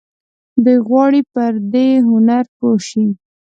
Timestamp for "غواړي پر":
0.87-1.51